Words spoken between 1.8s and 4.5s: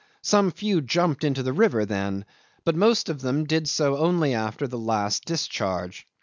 then, but most of them did so only